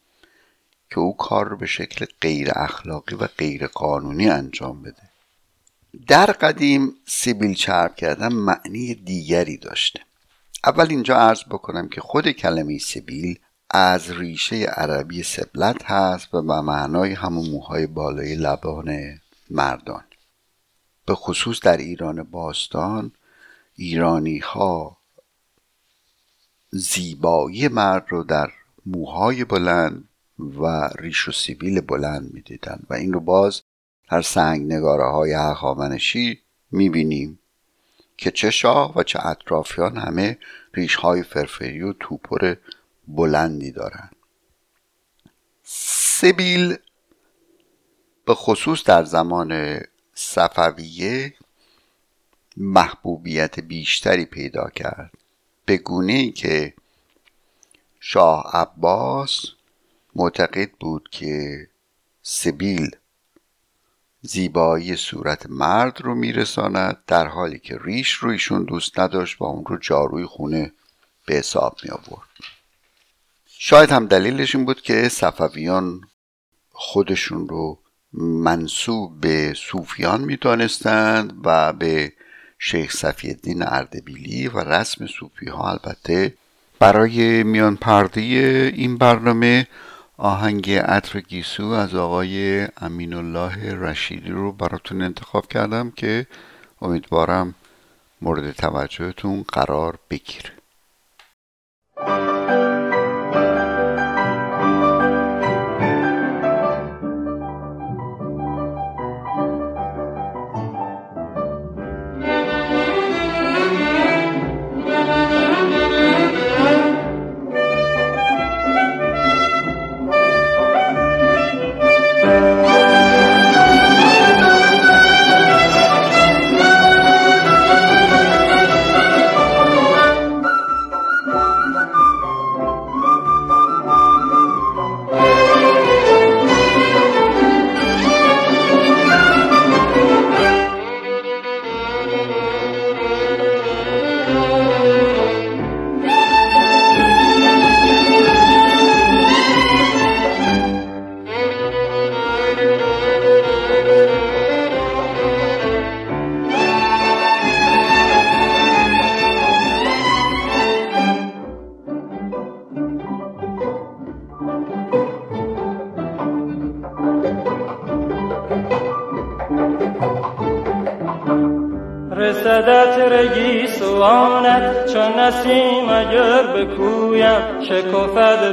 که 0.90 1.00
او 1.00 1.18
کار 1.18 1.48
رو 1.48 1.58
به 1.58 1.66
شکل 1.66 2.06
غیر 2.22 2.52
اخلاقی 2.56 3.16
و 3.16 3.28
غیر 3.28 3.68
قانونی 3.68 4.30
انجام 4.30 4.82
بده. 4.82 5.10
در 6.08 6.26
قدیم 6.26 6.94
سیبیل 7.06 7.54
چرب 7.54 7.96
کردن 7.96 8.34
معنی 8.34 8.96
دیگری 8.96 9.58
داشته. 9.58 10.00
اول 10.66 10.88
اینجا 10.90 11.18
عرض 11.18 11.44
بکنم 11.44 11.90
که 11.90 12.02
خود 12.02 12.32
کلمه 12.32 12.78
سیبیل 12.78 13.40
از 13.70 14.12
ریشه 14.12 14.56
عربی 14.56 15.24
سبلت 15.24 15.84
هست 15.86 16.34
و 16.34 16.42
به 16.42 16.62
معنای 16.62 17.14
همون 17.14 17.50
موهای 17.50 17.88
بالای 17.88 18.36
لبان 18.36 19.20
مردان. 19.50 20.04
به 21.06 21.16
خصوص 21.16 21.60
در 21.60 21.78
ایران 21.78 22.24
باستان 22.24 23.12
ایرانی 23.76 24.38
ها 24.38 24.98
زیبایی 26.72 27.68
مرد 27.68 28.06
رو 28.10 28.24
در 28.24 28.52
موهای 28.86 29.44
بلند 29.44 30.09
و 30.40 30.90
ریش 31.00 31.28
و 31.28 31.32
سیبیل 31.32 31.82
بلند 31.82 32.34
می‌دیدند 32.34 32.88
و 32.90 32.94
این 32.94 33.14
رو 33.14 33.20
باز 33.20 33.62
در 34.12 34.22
سنگ 34.22 34.74
نگاره 34.74 35.12
های 35.12 35.34
هخامنشی 35.34 36.42
می‌بینیم 36.72 37.40
که 38.18 38.32
چه 38.32 38.52
شاه 38.52 38.98
و 38.98 39.04
چه 39.04 39.26
اطرافیان 39.26 39.98
همه 39.98 40.38
ریش 40.74 40.96
های 40.96 41.24
فرفری 41.24 41.82
و 41.82 41.94
توپر 41.94 42.56
بلندی 43.08 43.72
دارند 43.72 44.16
سبیل 45.64 46.78
به 48.26 48.36
خصوص 48.36 48.84
در 48.84 49.04
زمان 49.04 49.80
صفویه 50.14 51.34
محبوبیت 52.58 53.60
بیشتری 53.60 54.26
پیدا 54.26 54.70
کرد. 54.70 55.14
به 55.66 55.78
گونه 55.78 56.32
که 56.32 56.74
شاه 58.00 58.52
عباس 58.54 59.46
معتقد 60.20 60.72
بود 60.80 61.10
که 61.12 61.68
سبیل 62.22 62.96
زیبایی 64.22 64.96
صورت 64.96 65.46
مرد 65.50 66.02
رو 66.02 66.16
میرساند 66.16 66.98
در 67.08 67.28
حالی 67.28 67.60
که 67.60 67.78
ریش 67.84 68.14
رو 68.14 68.30
ایشون 68.30 68.64
دوست 68.64 69.00
نداشت 69.00 69.42
و 69.42 69.44
اون 69.44 69.66
رو 69.66 69.78
جاروی 69.78 70.26
خونه 70.26 70.72
به 71.26 71.36
حساب 71.36 71.78
می 71.84 71.90
آورد 71.90 72.30
شاید 73.46 73.90
هم 73.90 74.06
دلیلش 74.06 74.56
این 74.56 74.66
بود 74.66 74.82
که 74.82 75.10
صفویان 75.10 76.02
خودشون 76.72 77.50
رو 77.50 77.80
منصوب 78.14 79.22
به 79.22 79.54
صوفیان 79.56 80.22
می‌دانستند 80.22 81.34
و 81.44 81.74
به 81.74 82.14
شیخ 82.60 82.92
صفی 82.96 83.28
الدین 83.28 83.64
اردبیلی 83.64 84.48
و 84.48 84.60
رسم 84.60 85.08
صوفی 85.08 85.50
ها 85.50 85.70
البته 85.70 86.34
برای 86.80 87.44
میان 87.44 87.76
پرده 87.76 88.22
این 88.76 88.98
برنامه 88.98 89.68
آهنگ 90.22 90.72
عطر 90.72 91.20
گیسو 91.20 91.64
از 91.64 91.96
آقای 91.96 92.68
امین 92.78 93.14
الله 93.14 93.76
رشیدی 93.76 94.30
رو 94.30 94.52
براتون 94.52 95.02
انتخاب 95.02 95.48
کردم 95.48 95.92
که 95.92 96.28
امیدوارم 96.82 97.56
مورد 98.22 98.52
توجهتون 98.52 99.44
قرار 99.44 100.00
بگیره. 100.10 100.59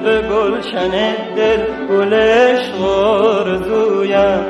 به 0.00 0.20
گلشن 0.20 1.14
دل 1.36 1.86
گلش 1.90 2.70
غرزویم 2.70 4.46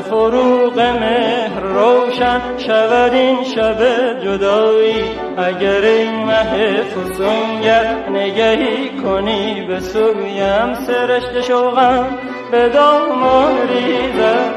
فروغ 0.00 0.78
مهر 0.80 1.60
روشن 1.60 2.40
شود 2.58 3.14
این 3.14 3.44
شب 3.44 3.78
جدایی. 4.24 5.04
اگر 5.36 5.80
این 5.80 6.24
مه 6.24 6.82
فسونگر 6.82 8.08
نگهی 8.10 8.88
کنی 8.88 9.64
به 9.68 9.80
سویم. 9.80 10.74
سرشت 10.86 11.40
شوقم 11.40 12.18
به 12.50 12.68
دامان 12.68 13.68
ریزد 13.68 14.54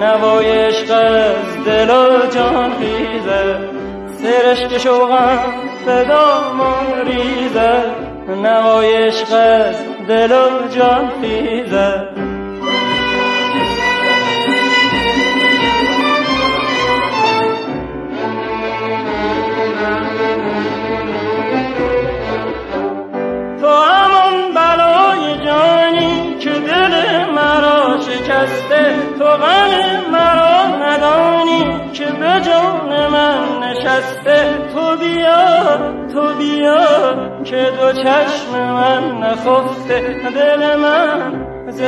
نوای 0.00 0.46
عشق 0.46 0.90
از 0.90 1.64
دل 1.66 1.90
و 1.90 2.26
جان 2.34 2.70
خیزد 2.70 3.73
سرشت 4.24 4.78
شوقم 4.78 5.52
به 5.86 6.04
دامان 6.04 7.06
ریزد 7.06 7.84
نوای 8.28 8.94
عشق 8.94 9.32
از 9.32 9.76
دل 10.08 10.32
و 10.32 10.68
جان 10.68 11.10
خیزد 11.20 12.08
تو 23.60 23.66
غم 23.66 24.52
مرا 24.54 25.14
ندانی 25.14 26.34
که 31.94 32.04
به 32.04 32.40
جان 32.40 33.06
من 33.06 33.62
نشسته 33.62 34.58
تو 34.74 34.96
بیا 34.96 35.76
تو 36.12 36.34
بیا 36.38 37.14
که 37.44 37.72
دو 37.80 37.92
چشم 37.92 38.52
من 38.52 39.18
نخفته. 39.18 40.00
دل 40.34 40.76
من 40.76 41.46
ز 41.68 41.80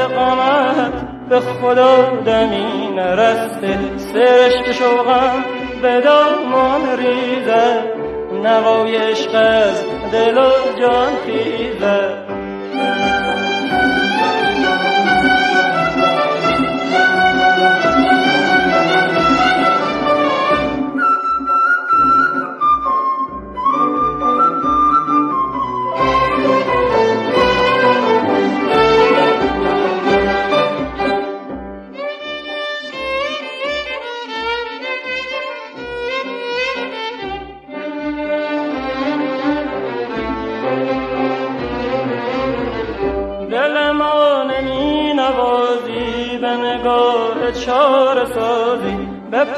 به 1.29 1.41
خدا 1.41 2.23
دمی 2.25 2.91
نرسته. 2.97 3.79
سرشت 3.97 4.73
شوقم 4.73 5.45
به 5.83 6.01
دامان 6.01 6.99
ریزد 6.99 7.85
نوای 8.33 8.97
عشق 8.97 9.35
از 9.35 9.85
دل 10.13 10.39
و 10.39 10.51
جان 10.81 11.13
خیزد 11.27 12.36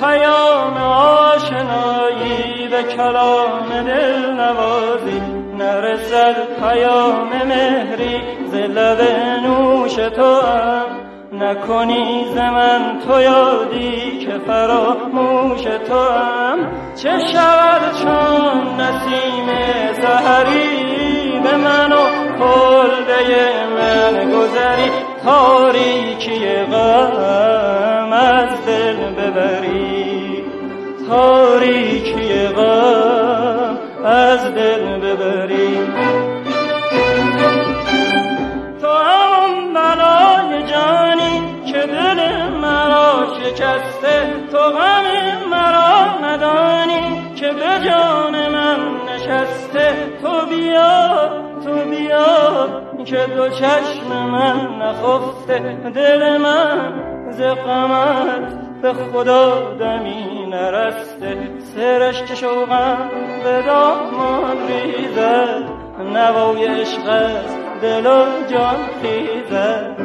پیام 0.01 0.77
آشنایی 0.77 2.69
به 2.71 2.83
کلام 2.83 3.83
دل 3.87 4.31
نوازی 4.31 5.23
نرسد 5.59 6.37
پیام 6.61 7.29
مهری 7.47 8.21
ز 8.47 8.55
نوش 9.43 9.95
تو 9.95 10.41
هم. 10.41 11.09
نکنی 11.33 12.25
زمن 12.35 12.99
تو 13.07 13.21
یادی 13.21 14.19
که 14.19 14.39
فراموش 14.47 15.63
تو 15.63 16.01
هم. 16.01 16.59
چه 16.95 17.19
شود 17.19 17.95
چون 18.03 18.81
نسیم 18.81 19.47
زهری 19.93 21.41
به 21.41 21.57
من 21.57 21.93
و 21.93 22.29
کلبه 22.39 23.67
من 23.77 24.31
گذری؟ 24.31 24.91
تاریکی 25.25 26.47
غم 26.73 28.13
از 28.13 28.67
دل 28.67 28.97
ببری. 28.97 29.88
تاریکی 31.09 32.47
غم 32.47 33.79
از 34.05 34.55
دل 34.55 34.99
ببری. 35.01 35.79
تو 38.81 38.89
هم 38.89 39.73
بلای 39.75 40.63
جانی 40.63 41.43
که 41.73 41.79
دل 41.79 42.49
مرا 42.49 43.27
شکسته 43.41 44.33
تو 44.53 44.59
غم 44.59 45.05
مرا 45.51 46.27
ندانی 46.29 47.35
که 47.37 47.49
به 47.53 47.89
جان 47.91 48.49
من 48.49 48.79
نشسته. 49.15 49.95
تو 50.23 50.47
بیا 50.47 51.29
تو 51.65 51.91
بیا 51.91 52.69
که 53.05 53.27
دو 53.37 53.49
چشم 53.49 54.27
من 54.33 54.79
نخفته. 54.83 55.91
دل 55.95 56.37
من 56.37 56.93
ز 57.31 57.41
به 58.83 58.93
خدا 58.93 59.75
دمی 59.75 60.47
نرسته 60.47 61.49
سرشت 61.75 62.35
شوقم 62.35 63.11
به 63.45 63.63
دامان 63.63 64.57
ریزد 64.69 65.63
نوای 66.15 66.67
عشق 66.67 67.09
از 67.09 67.57
دل 67.83 68.07
و 68.07 68.25
جان 68.51 68.77
خیزد 69.03 69.97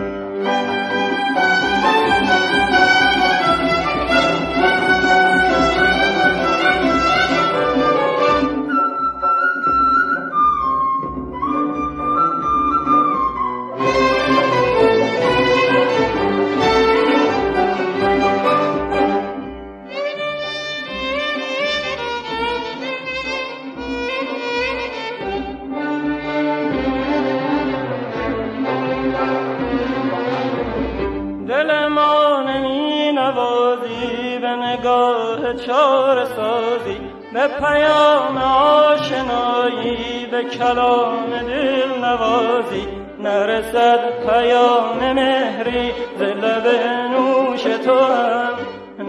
چار 35.74 36.26
سازی 36.26 36.98
به 37.34 37.48
پیام 37.48 38.38
آشنایی 38.38 40.26
به 40.32 40.44
کلام 40.44 41.30
دل 41.48 42.06
نوازی. 42.06 42.88
نرسد 43.20 44.00
پیام 44.30 45.14
مهری 45.14 45.92
ز 46.18 46.22
لب 46.22 46.68
نوش 47.12 47.64
تو 47.64 48.00
هم. 48.00 48.54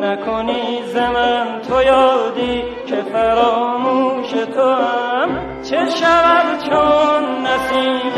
نکنی 0.00 0.82
زمن 0.86 1.60
تو 1.68 1.82
یادی 1.82 2.64
که 2.86 2.96
فراموش 3.12 4.30
تو 4.30 4.70
هم. 4.70 5.62
چه 5.62 5.88
شود 5.90 6.58
چون 6.68 7.46
نسیم 7.46 8.12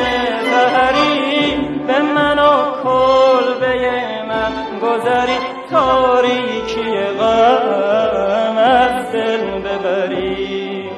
زهری؟ 0.50 1.56
به 1.86 2.02
من 2.02 2.38
و 2.38 2.82
کلبه 2.82 3.90
من 4.28 4.52
گذری. 4.82 5.56
تاریکی 5.70 6.92
غم 7.18 7.55
ببری 9.86 10.90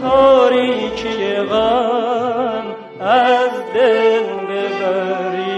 تاریکی 0.00 1.34
غم 1.34 2.76
از 3.00 3.50
دل 3.74 4.22
ببری. 4.22 5.50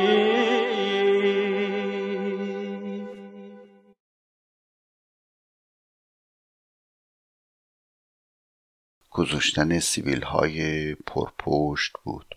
گذاشتن 9.10 9.78
سیبیل 9.78 10.22
های 10.22 10.94
پرپشت 10.94 11.92
بود. 12.04 12.36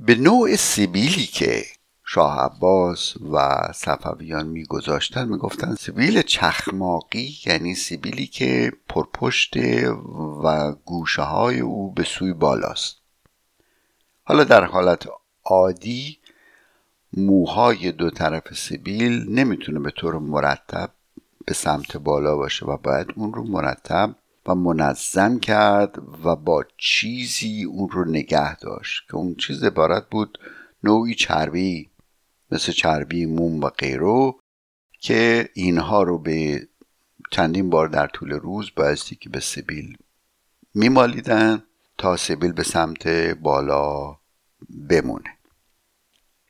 به 0.00 0.14
نوع 0.14 0.56
سیبیلی 0.56 1.26
که 1.26 1.64
شاه 2.06 2.38
عباس 2.38 3.16
و 3.16 3.58
صفویان 3.74 4.46
میگذاشتن 4.46 5.28
می‌گفتن 5.28 5.74
سیبیل 5.74 6.22
چخماقی 6.22 7.38
یعنی 7.46 7.74
سیبیلی 7.74 8.26
که 8.26 8.72
پرپشت 8.88 9.56
و 10.44 10.72
گوشه 10.72 11.22
های 11.22 11.60
او 11.60 11.92
به 11.92 12.04
سوی 12.04 12.32
بالاست. 12.32 12.96
حالا 14.24 14.44
در 14.44 14.64
حالت 14.64 15.08
عادی 15.44 16.18
موهای 17.12 17.92
دو 17.92 18.10
طرف 18.10 18.54
سیبیل 18.54 19.26
نمی‌تونه 19.28 19.80
به 19.80 19.90
طور 19.90 20.18
مرتب 20.18 20.90
به 21.46 21.54
سمت 21.54 21.96
بالا 21.96 22.36
باشه 22.36 22.66
و 22.66 22.76
باید 22.76 23.06
اون 23.16 23.34
رو 23.34 23.44
مرتب 23.44 24.14
و 24.46 24.54
منظم 24.54 25.38
کرد 25.38 25.98
و 26.24 26.36
با 26.36 26.64
چیزی 26.78 27.64
اون 27.64 27.90
رو 27.90 28.04
نگه 28.04 28.56
داشت 28.56 29.02
که 29.08 29.14
اون 29.14 29.34
چیز 29.34 29.64
عبارت 29.64 30.10
بود 30.10 30.38
نوعی 30.84 31.14
چربی. 31.14 31.90
مثل 32.54 32.72
چربی 32.72 33.26
موم 33.26 33.60
و 33.60 33.68
غیرو 33.68 34.40
که 35.00 35.48
اینها 35.54 36.02
رو 36.02 36.18
به 36.18 36.68
چندین 37.30 37.70
بار 37.70 37.88
در 37.88 38.06
طول 38.06 38.30
روز 38.30 38.70
بایستی 38.76 39.16
که 39.16 39.28
به 39.30 39.40
سبیل 39.40 39.96
میمالیدن 40.74 41.62
تا 41.98 42.16
سبیل 42.16 42.52
به 42.52 42.62
سمت 42.62 43.08
بالا 43.34 44.16
بمونه. 44.88 45.38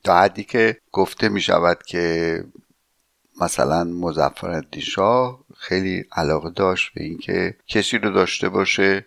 تا 0.05 0.21
حدی 0.21 0.45
که 0.45 0.79
گفته 0.93 1.29
می 1.29 1.41
شود 1.41 1.83
که 1.83 2.45
مثلا 3.41 3.85
مزفر 3.85 4.65
شاه 4.79 5.45
خیلی 5.57 6.05
علاقه 6.13 6.51
داشت 6.51 6.95
به 6.95 7.05
اینکه 7.05 7.57
کسی 7.67 7.99
رو 7.99 8.11
داشته 8.11 8.49
باشه 8.49 9.07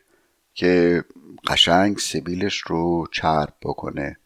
که 0.53 1.03
قشنگ 1.47 1.97
سبیلش 1.97 2.57
رو 2.57 3.07
چرب 3.11 3.53
بکنه. 3.61 4.17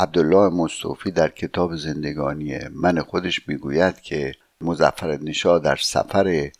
عبدالله 0.00 0.48
مصطفی 0.48 1.10
در 1.10 1.28
کتاب 1.28 1.76
زندگانی 1.76 2.58
من 2.72 3.00
خودش 3.00 3.48
می‌گوید 3.48 4.00
که 4.00 4.34
مزفر 4.60 5.18
نشا 5.22 5.58
در 5.58 5.76
سفر 5.76 6.50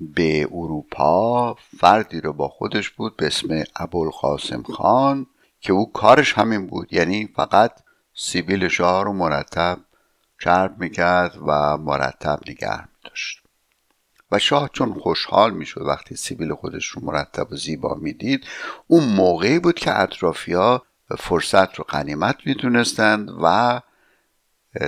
به 0.00 0.48
اروپا 0.52 1.54
فردی 1.54 2.20
رو 2.20 2.32
با 2.32 2.48
خودش 2.48 2.90
بود 2.90 3.16
به 3.16 3.26
اسم 3.26 3.64
ابوالقاسم 3.76 4.62
خان 4.62 5.26
که 5.60 5.72
او 5.72 5.92
کارش 5.92 6.32
همین 6.32 6.66
بود. 6.66 6.92
یعنی 6.92 7.28
فقط 7.36 7.72
سیبیل 8.14 8.68
شاه 8.68 9.04
رو 9.04 9.12
مرتب 9.12 9.78
چرب 10.44 10.78
می‌کرد 10.78 11.36
و 11.46 11.76
مرتب 11.76 12.40
نگه 12.48 12.88
داشت 13.04 13.42
و 14.32 14.38
شاه 14.38 14.70
چون 14.72 14.94
خوشحال 14.94 15.54
می‌شد 15.54 15.80
وقتی 15.80 16.16
سیبیل 16.16 16.54
خودش 16.54 16.86
رو 16.86 17.04
مرتب 17.04 17.52
و 17.52 17.56
زیبا 17.56 17.94
می‌دید 17.94 18.46
اون 18.86 19.04
موقعی 19.04 19.58
بود 19.58 19.74
که 19.74 20.00
اطرافیا 20.00 20.82
فرصت 21.18 21.74
رو 21.74 21.84
قنیمت 21.88 22.36
می‌دونستند 22.46 23.30
و 23.42 23.80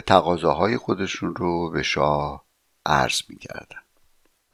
تقاضاهای 0.07 0.77
خودشون 0.77 1.37
رو 1.37 1.71
به 1.71 1.83
شاه 1.83 2.45
عرض 2.87 3.23
می‌کردن 3.29 3.81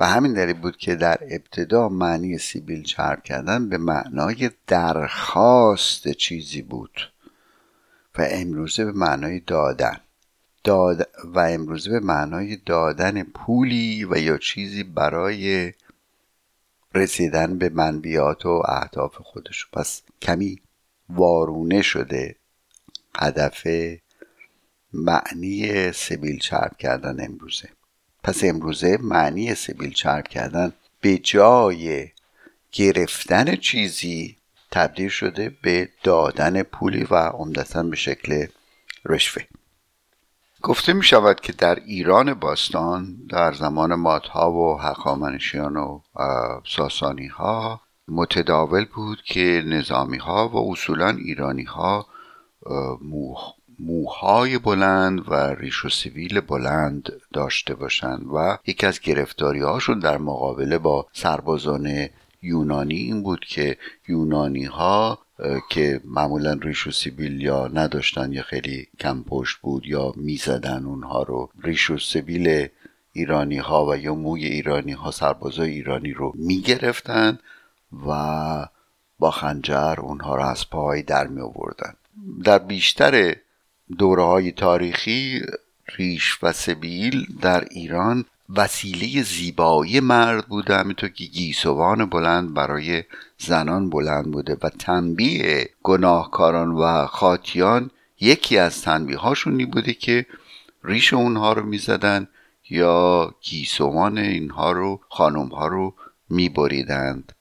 و 0.00 0.06
همین 0.06 0.34
دلیل 0.34 0.54
بود 0.54 0.76
که 0.76 0.94
در 0.94 1.18
ابتدا 1.30 1.88
معنی 1.88 2.38
سیبیل 2.38 2.82
چرب 2.82 3.22
کردن 3.22 3.68
به 3.68 3.78
معنای 3.78 4.50
درخواست 4.66 6.08
چیزی 6.08 6.62
بود 6.62 7.12
و 8.18 8.26
امروزه 8.30 8.84
به 8.84 8.92
معنای 8.92 9.40
دادن. 9.40 10.00
داد 10.64 11.08
و 11.24 11.38
امروزه 11.38 11.90
به 11.90 12.00
معنای 12.00 12.56
دادن 12.56 13.22
پولی 13.22 14.04
و 14.04 14.18
یا 14.18 14.38
چیزی 14.38 14.82
برای 14.82 15.72
رسیدن 16.94 17.58
به 17.58 17.68
منبیات 17.68 18.46
و 18.46 18.62
اهداف 18.68 19.14
خودش. 19.16 19.66
پس 19.72 20.02
کمی 20.22 20.60
وارونه 21.14 21.82
شده 21.82 22.36
هدف 23.18 23.66
معنی 24.92 25.92
سبیل 25.92 26.38
چرب 26.38 26.76
کردن 26.78 27.24
امروزه. 27.24 27.68
پس 28.22 28.44
امروزه 28.44 28.98
معنی 29.00 29.54
سبیل 29.54 29.92
چرب 29.92 30.28
کردن 30.28 30.72
به 31.00 31.18
جای 31.18 32.08
گرفتن 32.72 33.56
چیزی 33.56 34.36
تبدیل 34.70 35.08
شده 35.08 35.56
به 35.62 35.88
دادن 36.02 36.62
پولی 36.62 37.04
و 37.04 37.14
عمدتا 37.14 37.82
به 37.82 37.96
شکل 37.96 38.46
رشوه. 39.04 39.42
گفته 40.62 40.92
می 40.92 41.02
شود 41.02 41.40
که 41.40 41.52
در 41.52 41.74
ایران 41.74 42.34
باستان 42.34 43.16
در 43.30 43.52
زمان 43.52 43.94
مادها 43.94 44.52
و 44.52 44.80
حقامنشیان 44.80 45.76
و 45.76 46.00
ساسانی 46.66 47.26
ها 47.26 47.80
متداول 48.08 48.84
بود 48.84 49.22
که 49.22 49.62
نظامی 49.66 50.18
ها 50.18 50.48
و 50.48 50.72
اصولا 50.72 51.08
ایرانی 51.08 51.64
ها 51.64 52.06
موهای 53.78 54.58
بلند 54.58 55.28
و 55.28 55.34
ریش 55.34 55.84
و 55.84 55.88
سیویل 55.88 56.40
بلند 56.40 57.12
داشته 57.32 57.74
باشند 57.74 58.26
و 58.34 58.58
یکی 58.66 58.86
از 58.86 59.00
گرفتاری 59.00 59.60
هاشون 59.60 59.98
در 59.98 60.18
مقابله 60.18 60.78
با 60.78 61.06
سربازان 61.12 62.08
یونانی 62.42 62.96
این 62.96 63.22
بود 63.22 63.44
که 63.44 63.76
یونانی 64.08 64.64
ها 64.64 65.18
که 65.70 66.00
معمولا 66.04 66.52
ریش 66.52 66.86
و 66.86 66.90
سیبیل 66.90 67.40
یا 67.40 67.68
نداشتن 67.68 68.32
یا 68.32 68.42
خیلی 68.42 68.88
کم 69.00 69.22
پشت 69.22 69.58
بود 69.60 69.86
یا 69.86 70.12
می‌زدن 70.16 70.84
اونها 70.84 71.22
رو 71.22 71.50
ریش 71.62 71.90
و 71.90 71.98
سیبیل 71.98 72.68
ایرانی 73.12 73.58
ها 73.58 73.86
و 73.86 73.96
یا 73.96 74.14
موی 74.14 74.44
ایرانی 74.44 74.92
ها 74.92 75.10
سربازای 75.10 75.70
ایرانی 75.70 76.12
رو 76.12 76.32
می‌گرفتن 76.34 77.38
و 78.06 78.68
با 79.18 79.30
خنجر 79.30 79.94
اونها 79.98 80.36
رو 80.36 80.42
از 80.42 80.70
پای 80.70 81.02
در 81.02 81.26
می 81.26 81.40
آوردن 81.40 81.94
در 82.44 82.58
بیشتر 82.58 83.36
دوره 83.98 84.22
های 84.22 84.52
تاریخی 84.52 85.42
ریش 85.96 86.38
و 86.42 86.52
سبیل 86.52 87.26
در 87.40 87.64
ایران 87.70 88.24
وسیله 88.56 89.22
زیبایی 89.22 90.00
مرد 90.00 90.46
بوده 90.46 90.76
همینطور 90.76 91.08
که 91.08 91.24
گیسوان 91.24 92.04
بلند 92.04 92.54
برای 92.54 93.04
زنان 93.38 93.90
بلند 93.90 94.30
بوده 94.32 94.56
و 94.62 94.68
تنبیه 94.68 95.68
گناهکاران 95.82 96.72
و 96.72 97.06
خاطیان 97.06 97.90
یکی 98.20 98.58
از 98.58 98.82
تنبیه 98.82 99.18
هاشون 99.18 99.66
بوده 99.66 99.92
که 99.92 100.26
ریش 100.84 101.12
اونها 101.12 101.52
رو 101.52 101.66
می‌زدن 101.66 102.28
یا 102.70 103.34
گیسوان 103.42 104.18
اینها 104.18 104.72
رو 104.72 105.00
خانم 105.08 105.48
ها 105.48 105.66
رو 105.66 105.94
میبریدند 106.30 107.32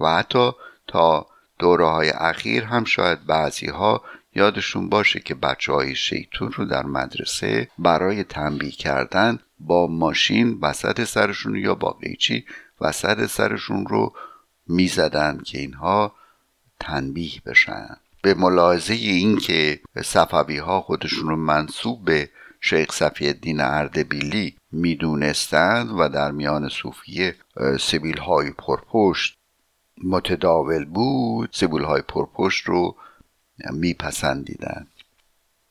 و 0.00 0.16
حتی 0.16 0.52
تا 0.86 1.26
دوره 1.58 1.86
های 1.86 2.10
اخیر 2.10 2.64
هم 2.64 2.84
شاید 2.84 3.26
بعضی 3.26 3.66
ها 3.66 4.02
یادشون 4.34 4.88
باشه 4.88 5.20
که 5.20 5.34
بچه 5.34 5.72
های 5.72 5.94
شیطون 5.94 6.52
رو 6.52 6.64
در 6.64 6.86
مدرسه 6.86 7.68
برای 7.78 8.24
تنبیه 8.24 8.70
کردن 8.70 9.38
با 9.60 9.86
ماشین 9.86 10.58
وسط 10.62 11.04
سرشون 11.04 11.56
یا 11.56 11.74
با 11.74 11.90
قیچی 11.90 12.44
وسط 12.80 13.26
سرشون 13.26 13.86
رو 13.86 14.12
می‌زدن 14.66 15.40
که 15.44 15.58
اینها 15.58 16.14
تنبیه 16.80 17.42
بشن. 17.46 17.96
به 18.22 18.34
ملاحظه 18.34 18.94
این 18.94 19.38
که 19.38 19.80
صفوی 20.04 20.58
ها 20.58 20.80
خودشون 20.80 21.28
رو 21.28 21.36
منصوب 21.36 22.04
به 22.04 22.30
شیخ 22.60 22.92
صفی 22.92 23.26
الدین 23.26 23.60
اردبیلی 23.60 24.56
می‌دونستند 24.72 25.90
و 25.98 26.08
در 26.08 26.30
میان 26.30 26.68
صوفیه 26.68 27.36
سبیل 27.80 28.18
های 28.18 28.50
پرپشت 28.50 29.37
متداول 30.04 30.84
بود 30.84 31.50
سبیل 31.52 31.82
های 31.82 32.02
پرپشت 32.02 32.64
رو 32.64 32.96
میپسندیدند. 33.72 34.88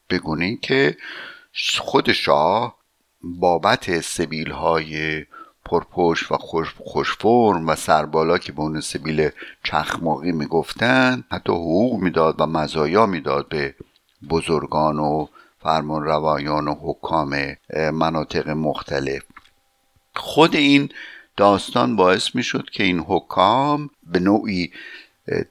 بگونه 0.09 0.55
که 0.55 0.97
خود 1.79 2.11
شاه 2.11 2.77
بابت 3.21 4.01
سبیل 4.01 4.51
های 4.51 5.25
پرپشت 5.65 6.31
و 6.31 6.37
خوش 6.37 6.75
خوشفرم 6.77 7.67
و 7.69 7.75
سربالا 7.75 8.37
که 8.37 8.51
به 8.51 8.59
اون 8.59 8.81
سبیل 8.81 9.29
چخماقی 9.63 10.31
می‌گفتن 10.31 11.23
حتی 11.31 11.51
حقوق 11.51 12.01
می‌داد 12.01 12.41
و 12.41 12.45
مزایا 12.45 13.05
می‌داد 13.05 13.47
به 13.47 13.75
بزرگان 14.29 14.99
و 14.99 15.27
فرمان 15.59 16.03
روایان 16.03 16.67
و 16.67 16.75
حکام 16.81 17.55
مناطق 17.93 18.49
مختلف. 18.49 19.23
خود 20.15 20.55
این 20.55 20.89
داستان 21.37 21.95
باعث 21.95 22.35
می‌شد 22.35 22.69
که 22.69 22.83
این 22.83 22.99
حکام 22.99 23.89
به 24.03 24.19
نوعی 24.19 24.71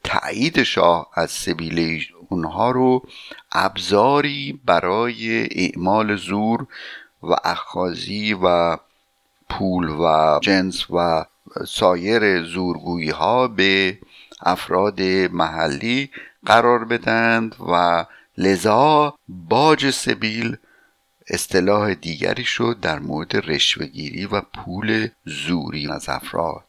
تایید 0.04 0.62
شاه 0.62 1.10
از 1.14 1.30
سبیل 1.30 2.04
اونها 2.28 2.70
رو 2.70 3.02
ابزاری 3.52 4.60
برای 4.64 5.48
اعمال 5.50 6.16
زور 6.16 6.66
و 7.22 7.36
اخازی 7.44 8.34
و 8.42 8.76
پول 9.48 9.88
و 9.88 10.38
جنس 10.42 10.90
و 10.90 11.24
سایر 11.68 12.42
زورگویی 12.42 13.10
ها 13.10 13.48
به 13.48 13.98
افراد 14.40 15.02
محلی 15.32 16.10
قرار 16.46 16.84
بدند 16.84 17.56
و 17.72 18.04
لذا 18.38 19.14
باج 19.28 19.90
سبیل 19.90 20.56
اصطلاح 21.28 21.94
دیگری 21.94 22.44
شد 22.44 22.78
در 22.82 22.98
مورد 22.98 23.36
رشوهگیری 23.36 24.26
و 24.26 24.40
پول 24.40 25.08
زوری 25.24 25.88
از 25.88 26.08
افراد. 26.08 26.64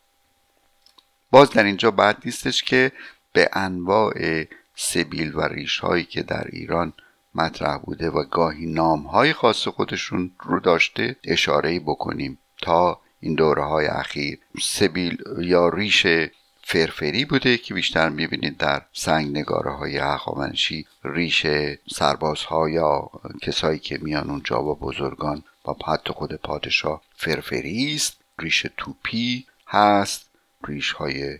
باز 1.31 1.49
در 1.49 1.63
اینجا 1.63 1.91
بعد 1.91 2.17
نیستش 2.25 2.63
که 2.63 2.91
به 3.33 3.49
انواع 3.53 4.43
سبیل 4.75 5.35
و 5.35 5.41
ریش 5.41 5.79
هایی 5.79 6.03
که 6.03 6.23
در 6.23 6.47
ایران 6.51 6.93
مطرح 7.35 7.77
بوده 7.77 8.09
و 8.09 8.23
گاهی 8.23 8.65
نام 8.65 9.03
های 9.03 9.33
خاص 9.33 9.67
خودشون 9.67 10.31
رو 10.39 10.59
داشته 10.59 11.15
اشاره 11.23 11.79
بکنیم 11.79 12.37
تا 12.61 13.01
این 13.19 13.35
دوره 13.35 13.63
های 13.63 13.87
اخیر. 13.87 14.39
سبیل 14.61 15.23
یا 15.39 15.69
ریش 15.69 16.07
فرفری 16.69 17.25
بوده 17.25 17.57
که 17.57 17.73
بیشتر 17.73 18.09
می‌بینید 18.09 18.57
در 18.57 18.81
سنگ 18.93 19.37
نگاره 19.37 19.71
های 19.71 19.97
هخامنشی 19.97 20.85
ریش 21.03 21.47
سربازها 21.95 22.69
یا 22.69 23.09
کسایی 23.41 23.79
که 23.79 23.99
میان 24.01 24.29
اونجا 24.29 24.61
با 24.61 24.73
بزرگان 24.73 25.43
و 25.67 25.71
حتی 25.87 26.13
خود 26.13 26.33
پادشاه 26.33 27.01
فرفری 27.15 27.95
است 27.95 28.17
ریش 28.39 28.65
توپی 28.77 29.45
هست 29.67 30.29
ریش 30.67 30.91
های 30.91 31.39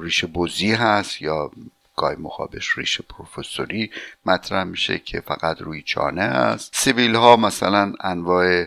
ریش 0.00 0.24
بزی 0.24 0.72
هست 0.72 1.22
یا 1.22 1.50
گای 1.96 2.16
مخابش 2.16 2.78
ریش 2.78 3.00
پروفسوری 3.00 3.90
مطرح 4.26 4.64
میشه 4.64 4.98
که 4.98 5.20
فقط 5.20 5.60
روی 5.60 5.82
چانه 5.82 6.22
است. 6.22 6.70
سیبیل 6.74 7.14
ها 7.14 7.36
مثلا 7.36 7.94
انواع 8.00 8.64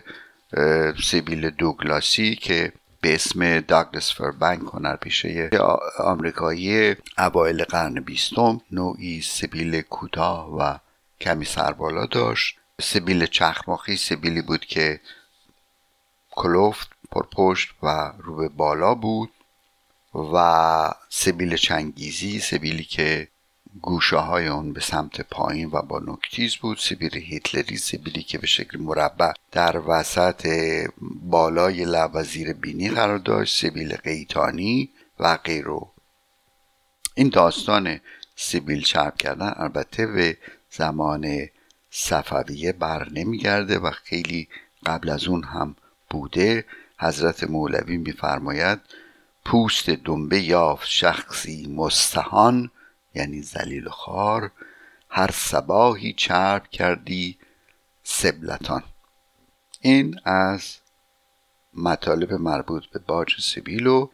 سیبیل 1.02 1.50
دوگلاسی 1.50 2.34
که 2.34 2.72
به 3.02 3.14
اسم 3.14 3.60
داگلس 3.60 4.14
فربنک 4.14 4.60
هنرپیشه 4.72 5.50
آمریکایی 5.98 6.96
اوایل 7.18 7.64
قرن 7.64 7.94
بیستم 7.94 8.60
نوعی 8.70 9.20
سیبیل 9.20 9.80
کوتاه 9.80 10.56
و 10.58 10.78
کمی 11.20 11.44
سربالا 11.44 12.06
داشت. 12.06 12.58
سیبیل 12.80 13.26
چخماخی 13.26 13.96
سیبیلی 13.96 14.42
بود 14.42 14.64
که 14.64 15.00
کلوفت 16.30 16.90
پرپشت 17.10 17.68
و 17.82 18.12
رو 18.18 18.36
به 18.36 18.48
بالا 18.48 18.94
بود 18.94 19.30
و 20.14 20.94
سبیل 21.08 21.56
چنگیزی 21.56 22.40
سبیلی 22.40 22.84
که 22.84 23.28
گوشه 23.80 24.16
های 24.16 24.46
اون 24.46 24.72
به 24.72 24.80
سمت 24.80 25.20
پایین 25.20 25.70
و 25.72 25.82
با 25.82 26.00
نکتیز 26.06 26.56
بود. 26.56 26.78
سبیل 26.78 27.14
هیتلری 27.14 27.76
سبیلی 27.76 28.22
که 28.22 28.38
به 28.38 28.46
شکل 28.46 28.78
مربع 28.80 29.32
در 29.52 29.82
وسط 29.86 30.46
بالای 31.22 31.84
لب 31.84 32.10
و 32.14 32.22
زیر 32.22 32.52
بینی 32.52 32.90
قرار 32.90 33.18
داشت. 33.18 33.66
سبیل 33.66 33.96
قیتانی 33.96 34.90
و 35.20 35.36
غیرو. 35.36 35.90
این 37.14 37.28
داستان 37.28 38.00
سبیل 38.36 38.82
چرب 38.82 39.16
کردن 39.16 39.52
البته 39.56 40.06
به 40.06 40.38
زمان 40.70 41.48
صفویه 41.90 42.72
بر 42.72 43.08
نمیگرده 43.10 43.78
و 43.78 43.90
خیلی 43.90 44.48
قبل 44.86 45.08
از 45.08 45.28
اون 45.28 45.44
هم 45.44 45.76
بوده. 46.10 46.64
حضرت 46.98 47.44
مولوی 47.44 47.96
میفرماید 47.96 48.80
پوست 49.44 49.90
دنبه 49.90 50.40
یافت 50.40 50.88
شخصی 50.88 51.66
مستهان 51.76 52.70
یعنی 53.14 53.42
زلیل 53.42 53.88
خار 53.88 54.50
هر 55.08 55.30
سباهی 55.30 56.12
چرب 56.12 56.68
کردی 56.68 57.38
سبلتان. 58.02 58.82
این 59.80 60.20
از 60.24 60.76
مطالب 61.74 62.32
مربوط 62.32 62.86
به 62.86 62.98
باج 62.98 63.40
سبیل 63.40 63.86
و 63.86 64.08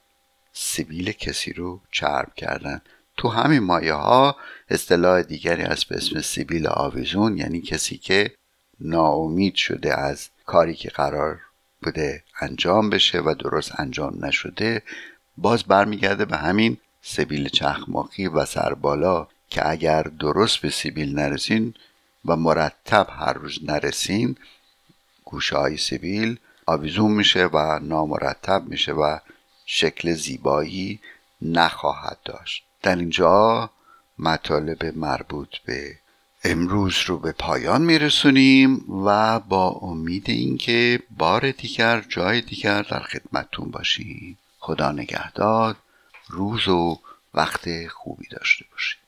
سبیل 0.53 1.13
کسی 1.13 1.53
رو 1.53 1.81
چرب 1.93 2.35
کردن. 2.35 2.81
تو 3.17 3.29
همین 3.29 3.59
مایه 3.59 3.93
ها 3.93 4.37
اصطلاح 4.69 5.23
دیگری 5.23 5.63
هست 5.63 5.85
به 5.85 5.97
اسم 5.97 6.21
سیبیل 6.21 6.67
آویزون 6.67 7.37
یعنی 7.37 7.61
کسی 7.61 7.99
که 7.99 8.35
ناامید 8.81 9.55
شده 9.55 10.01
از 10.01 10.29
کاری 10.47 10.75
که 10.75 10.89
قرار 10.89 11.41
بوده 11.83 12.25
انجام 12.41 12.91
بشه 12.91 13.21
و 13.21 13.35
درست 13.35 13.81
انجام 13.81 14.25
نشده 14.25 14.83
باز 15.37 15.65
برمیگرده 15.65 16.25
به 16.25 16.37
همین 16.37 16.77
سبیل 17.03 17.49
چخماقی 17.49 18.27
و 18.27 18.45
سربالا 18.45 19.27
که 19.51 19.71
اگر 19.71 20.03
درست 20.03 20.59
به 20.59 20.71
سیبیل 20.71 21.15
نرسین 21.15 21.75
و 22.25 22.37
مرتب 22.37 23.07
هر 23.11 23.33
روز 23.33 23.59
نرسین 23.63 24.37
گوشه 25.25 25.57
های 25.57 25.77
سیبیل 25.77 26.39
آویزون 26.67 27.11
میشه 27.11 27.47
و 27.47 27.79
نامرتب 27.83 28.63
میشه 28.67 28.93
و 28.93 29.19
شکل 29.67 30.13
زیبایی 30.15 31.01
نخواهد 31.43 32.19
داشت. 32.25 32.65
در 32.83 32.97
اینجا 32.97 33.71
مطالب 34.19 34.99
مربوط 34.99 35.57
به 35.67 35.99
امروز 36.45 36.97
رو 37.07 37.19
به 37.19 37.33
پایان 37.33 37.83
میرسونیم 37.83 38.85
و 39.07 39.41
با 39.41 39.69
امید 39.69 40.31
اینکه 40.31 41.01
بار 41.19 41.51
دیگر 41.51 42.01
جای 42.09 42.41
دیگر 42.41 42.83
در 42.83 43.01
خدمتتون 43.01 43.71
باشیم 43.71 44.39
خدا 44.59 44.93
نگهدار. 44.93 45.77
روز 46.29 46.69
و 46.69 47.01
وقت 47.35 47.89
خوبی 47.89 48.29
داشته 48.29 48.65
باشید 48.73 49.01